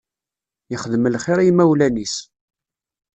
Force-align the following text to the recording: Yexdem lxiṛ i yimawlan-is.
Yexdem 0.71 1.05
lxiṛ 1.15 1.39
i 1.39 1.45
yimawlan-is. 1.47 2.15